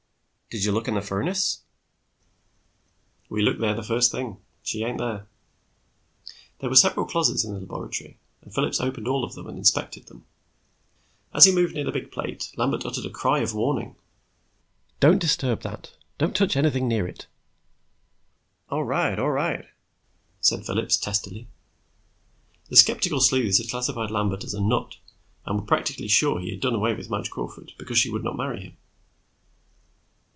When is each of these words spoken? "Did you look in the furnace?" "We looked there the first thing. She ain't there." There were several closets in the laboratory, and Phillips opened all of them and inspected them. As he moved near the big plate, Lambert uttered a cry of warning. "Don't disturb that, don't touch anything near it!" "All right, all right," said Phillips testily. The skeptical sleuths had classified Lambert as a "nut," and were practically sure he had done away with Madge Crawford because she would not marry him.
"Did 0.53 0.65
you 0.65 0.73
look 0.73 0.89
in 0.89 0.95
the 0.95 1.01
furnace?" 1.01 1.61
"We 3.29 3.41
looked 3.41 3.61
there 3.61 3.73
the 3.73 3.81
first 3.83 4.11
thing. 4.11 4.35
She 4.63 4.83
ain't 4.83 4.97
there." 4.97 5.25
There 6.59 6.69
were 6.69 6.75
several 6.75 7.05
closets 7.05 7.45
in 7.45 7.53
the 7.53 7.61
laboratory, 7.61 8.17
and 8.41 8.53
Phillips 8.53 8.81
opened 8.81 9.07
all 9.07 9.23
of 9.23 9.33
them 9.33 9.47
and 9.47 9.57
inspected 9.57 10.07
them. 10.07 10.25
As 11.33 11.45
he 11.45 11.53
moved 11.55 11.73
near 11.73 11.85
the 11.85 11.91
big 11.93 12.11
plate, 12.11 12.51
Lambert 12.57 12.85
uttered 12.85 13.05
a 13.05 13.09
cry 13.09 13.39
of 13.39 13.53
warning. 13.53 13.95
"Don't 14.99 15.19
disturb 15.19 15.61
that, 15.61 15.93
don't 16.17 16.35
touch 16.35 16.57
anything 16.57 16.85
near 16.85 17.07
it!" 17.07 17.27
"All 18.69 18.83
right, 18.83 19.17
all 19.17 19.31
right," 19.31 19.63
said 20.41 20.65
Phillips 20.65 20.97
testily. 20.97 21.47
The 22.67 22.75
skeptical 22.75 23.21
sleuths 23.21 23.59
had 23.59 23.69
classified 23.69 24.11
Lambert 24.11 24.43
as 24.43 24.53
a 24.53 24.59
"nut," 24.59 24.97
and 25.45 25.61
were 25.61 25.65
practically 25.65 26.09
sure 26.09 26.41
he 26.41 26.51
had 26.51 26.59
done 26.59 26.75
away 26.75 26.93
with 26.93 27.09
Madge 27.09 27.29
Crawford 27.29 27.71
because 27.77 27.97
she 27.97 28.09
would 28.09 28.25
not 28.25 28.35
marry 28.35 28.59
him. 28.61 28.75